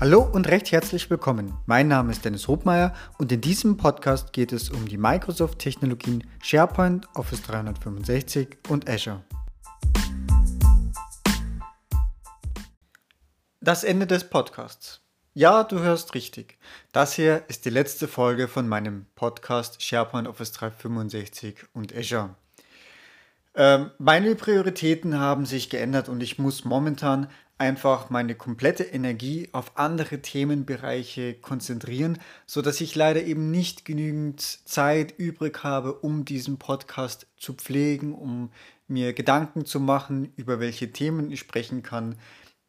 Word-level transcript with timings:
Hallo 0.00 0.22
und 0.22 0.48
recht 0.48 0.72
herzlich 0.72 1.10
willkommen. 1.10 1.52
Mein 1.66 1.86
Name 1.86 2.10
ist 2.10 2.24
Dennis 2.24 2.48
Hobmeier 2.48 2.94
und 3.18 3.30
in 3.32 3.42
diesem 3.42 3.76
Podcast 3.76 4.32
geht 4.32 4.50
es 4.50 4.70
um 4.70 4.88
die 4.88 4.96
Microsoft-Technologien 4.96 6.24
SharePoint, 6.42 7.06
Office 7.14 7.42
365 7.42 8.56
und 8.70 8.88
Azure. 8.88 9.22
Das 13.60 13.84
Ende 13.84 14.06
des 14.06 14.30
Podcasts. 14.30 15.02
Ja, 15.34 15.64
du 15.64 15.80
hörst 15.80 16.14
richtig. 16.14 16.58
Das 16.92 17.12
hier 17.12 17.44
ist 17.48 17.66
die 17.66 17.70
letzte 17.70 18.08
Folge 18.08 18.48
von 18.48 18.66
meinem 18.66 19.04
Podcast 19.16 19.82
SharePoint, 19.82 20.26
Office 20.26 20.52
365 20.52 21.56
und 21.74 21.94
Azure. 21.94 22.36
Ähm, 23.60 23.90
meine 23.98 24.36
Prioritäten 24.36 25.18
haben 25.18 25.44
sich 25.44 25.68
geändert 25.68 26.08
und 26.08 26.22
ich 26.22 26.38
muss 26.38 26.64
momentan 26.64 27.28
einfach 27.58 28.08
meine 28.08 28.34
komplette 28.34 28.84
Energie 28.84 29.50
auf 29.52 29.76
andere 29.76 30.22
Themenbereiche 30.22 31.34
konzentrieren, 31.34 32.18
so 32.46 32.62
dass 32.62 32.80
ich 32.80 32.94
leider 32.94 33.22
eben 33.22 33.50
nicht 33.50 33.84
genügend 33.84 34.40
Zeit 34.40 35.12
übrig 35.18 35.62
habe, 35.62 35.92
um 35.92 36.24
diesen 36.24 36.56
Podcast 36.56 37.26
zu 37.36 37.52
pflegen, 37.52 38.14
um 38.14 38.50
mir 38.88 39.12
Gedanken 39.12 39.66
zu 39.66 39.78
machen, 39.78 40.32
über 40.36 40.58
welche 40.58 40.90
Themen 40.90 41.30
ich 41.30 41.40
sprechen 41.40 41.82
kann, 41.82 42.16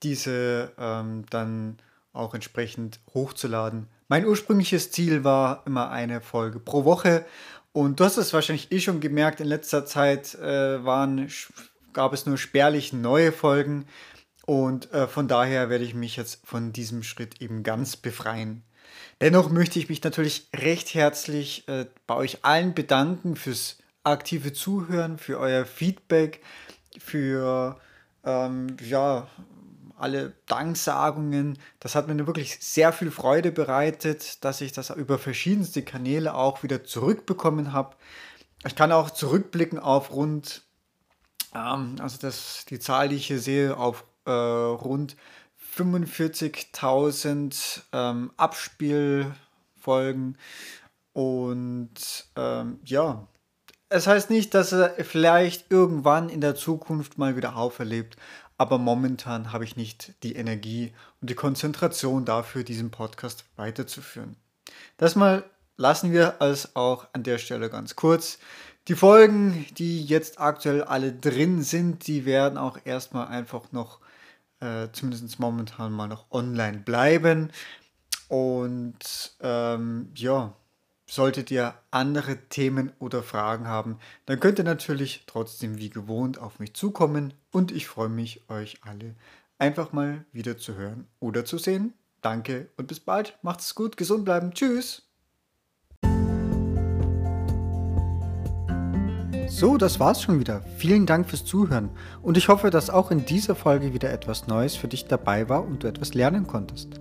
diese 0.03 0.73
ähm, 0.77 1.23
dann 1.29 1.77
auch 2.13 2.33
entsprechend 2.33 2.99
hochzuladen. 3.13 3.87
Mein 4.07 4.25
ursprüngliches 4.25 4.91
Ziel 4.91 5.23
war 5.23 5.63
immer 5.65 5.89
eine 5.89 6.21
Folge 6.21 6.59
pro 6.59 6.83
Woche 6.83 7.25
und 7.73 7.99
du 7.99 8.03
hast 8.03 8.17
es 8.17 8.33
wahrscheinlich 8.33 8.71
eh 8.71 8.79
schon 8.79 8.99
gemerkt, 8.99 9.39
in 9.39 9.47
letzter 9.47 9.85
Zeit 9.85 10.35
äh, 10.35 10.83
waren, 10.83 11.29
gab 11.93 12.13
es 12.13 12.25
nur 12.25 12.37
spärlich 12.37 12.91
neue 12.91 13.31
Folgen. 13.31 13.85
Und 14.45 14.91
äh, 14.91 15.07
von 15.07 15.27
daher 15.27 15.69
werde 15.69 15.85
ich 15.85 15.93
mich 15.93 16.17
jetzt 16.17 16.45
von 16.45 16.73
diesem 16.73 17.03
Schritt 17.03 17.41
eben 17.41 17.63
ganz 17.63 17.95
befreien. 17.95 18.63
Dennoch 19.21 19.49
möchte 19.49 19.79
ich 19.79 19.87
mich 19.87 20.03
natürlich 20.03 20.49
recht 20.53 20.93
herzlich 20.93 21.67
äh, 21.67 21.85
bei 22.07 22.15
euch 22.15 22.43
allen 22.43 22.73
bedanken 22.73 23.35
fürs 23.35 23.77
aktive 24.03 24.51
Zuhören, 24.51 25.17
für 25.17 25.39
euer 25.39 25.63
Feedback, 25.63 26.41
für 26.99 27.79
ähm, 28.25 28.75
ja, 28.83 29.27
alle 30.01 30.33
Danksagungen. 30.47 31.57
Das 31.79 31.95
hat 31.95 32.07
mir 32.07 32.27
wirklich 32.27 32.57
sehr 32.59 32.93
viel 32.93 33.11
Freude 33.11 33.51
bereitet, 33.51 34.43
dass 34.43 34.61
ich 34.61 34.71
das 34.71 34.89
über 34.89 35.19
verschiedenste 35.19 35.83
Kanäle 35.83 36.33
auch 36.33 36.63
wieder 36.63 36.83
zurückbekommen 36.83 37.73
habe. 37.73 37.95
Ich 38.65 38.75
kann 38.75 38.91
auch 38.91 39.09
zurückblicken 39.09 39.79
auf 39.79 40.11
rund, 40.11 40.63
ähm, 41.55 41.95
also 41.99 42.17
das, 42.19 42.65
die 42.69 42.79
Zahl, 42.79 43.09
die 43.09 43.15
ich 43.15 43.27
hier 43.27 43.39
sehe, 43.39 43.77
auf 43.77 44.05
äh, 44.25 44.31
rund 44.31 45.15
45.000 45.77 47.81
ähm, 47.93 48.31
Abspielfolgen. 48.37 50.37
Und 51.13 52.25
ähm, 52.35 52.79
ja, 52.85 53.27
es 53.93 54.07
heißt 54.07 54.29
nicht, 54.29 54.53
dass 54.53 54.71
er 54.71 54.91
vielleicht 55.03 55.69
irgendwann 55.69 56.29
in 56.29 56.39
der 56.39 56.55
Zukunft 56.55 57.17
mal 57.17 57.35
wieder 57.35 57.57
auferlebt, 57.57 58.15
aber 58.61 58.77
momentan 58.77 59.51
habe 59.51 59.63
ich 59.63 59.75
nicht 59.75 60.13
die 60.21 60.35
Energie 60.35 60.93
und 61.19 61.31
die 61.31 61.35
Konzentration 61.35 62.25
dafür, 62.25 62.63
diesen 62.63 62.91
Podcast 62.91 63.43
weiterzuführen. 63.55 64.35
Das 64.97 65.15
mal 65.15 65.43
lassen 65.77 66.11
wir 66.11 66.43
als 66.43 66.75
auch 66.75 67.07
an 67.13 67.23
der 67.23 67.39
Stelle 67.39 67.71
ganz 67.71 67.95
kurz. 67.95 68.37
Die 68.87 68.93
Folgen, 68.93 69.65
die 69.79 70.05
jetzt 70.05 70.39
aktuell 70.39 70.83
alle 70.83 71.11
drin 71.11 71.63
sind, 71.63 72.05
die 72.05 72.25
werden 72.25 72.59
auch 72.59 72.77
erstmal 72.85 73.29
einfach 73.29 73.71
noch 73.71 73.99
äh, 74.59 74.89
zumindest 74.91 75.39
momentan 75.39 75.91
mal 75.91 76.07
noch 76.07 76.29
online 76.29 76.77
bleiben. 76.77 77.49
Und 78.27 79.33
ähm, 79.41 80.11
ja, 80.13 80.53
solltet 81.11 81.51
ihr 81.51 81.73
andere 81.91 82.37
Themen 82.47 82.93
oder 82.97 83.21
Fragen 83.21 83.67
haben, 83.67 83.97
dann 84.27 84.39
könnt 84.39 84.59
ihr 84.59 84.63
natürlich 84.63 85.25
trotzdem 85.27 85.77
wie 85.77 85.89
gewohnt 85.89 86.39
auf 86.39 86.59
mich 86.59 86.73
zukommen 86.73 87.33
und 87.51 87.73
ich 87.73 87.85
freue 87.85 88.07
mich, 88.07 88.49
euch 88.49 88.79
alle 88.81 89.15
einfach 89.59 89.91
mal 89.91 90.23
wieder 90.31 90.57
zu 90.57 90.75
hören 90.75 91.07
oder 91.19 91.43
zu 91.43 91.57
sehen. 91.57 91.93
Danke 92.21 92.69
und 92.77 92.87
bis 92.87 93.01
bald. 93.01 93.37
Macht's 93.41 93.75
gut, 93.75 93.97
gesund 93.97 94.23
bleiben. 94.23 94.53
Tschüss. 94.53 95.01
So, 99.49 99.75
das 99.75 99.99
war's 99.99 100.21
schon 100.21 100.39
wieder. 100.39 100.61
Vielen 100.77 101.05
Dank 101.05 101.29
fürs 101.29 101.43
Zuhören 101.43 101.89
und 102.21 102.37
ich 102.37 102.47
hoffe, 102.47 102.69
dass 102.69 102.89
auch 102.89 103.11
in 103.11 103.25
dieser 103.25 103.55
Folge 103.55 103.93
wieder 103.93 104.13
etwas 104.13 104.47
Neues 104.47 104.77
für 104.77 104.87
dich 104.87 105.07
dabei 105.07 105.49
war 105.49 105.65
und 105.65 105.83
du 105.83 105.87
etwas 105.87 106.13
lernen 106.13 106.47
konntest. 106.47 107.00